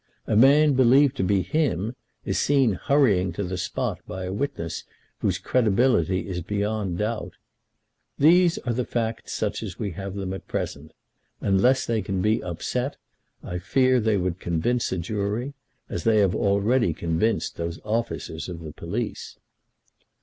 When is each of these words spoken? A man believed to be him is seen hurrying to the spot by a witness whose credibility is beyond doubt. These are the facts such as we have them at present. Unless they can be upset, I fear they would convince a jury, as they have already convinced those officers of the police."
A 0.25 0.35
man 0.35 0.73
believed 0.73 1.15
to 1.17 1.23
be 1.23 1.43
him 1.43 1.95
is 2.25 2.39
seen 2.39 2.73
hurrying 2.73 3.31
to 3.33 3.43
the 3.43 3.55
spot 3.55 3.99
by 4.07 4.23
a 4.25 4.33
witness 4.33 4.83
whose 5.19 5.37
credibility 5.37 6.27
is 6.27 6.41
beyond 6.41 6.97
doubt. 6.97 7.33
These 8.17 8.57
are 8.57 8.73
the 8.73 8.83
facts 8.83 9.31
such 9.33 9.61
as 9.61 9.77
we 9.77 9.91
have 9.91 10.15
them 10.15 10.33
at 10.33 10.47
present. 10.47 10.93
Unless 11.39 11.85
they 11.85 12.01
can 12.01 12.19
be 12.19 12.41
upset, 12.41 12.97
I 13.43 13.59
fear 13.59 13.99
they 13.99 14.17
would 14.17 14.39
convince 14.39 14.91
a 14.91 14.97
jury, 14.97 15.53
as 15.87 16.03
they 16.03 16.17
have 16.17 16.33
already 16.33 16.95
convinced 16.95 17.57
those 17.57 17.79
officers 17.85 18.49
of 18.49 18.61
the 18.61 18.71
police." 18.73 19.37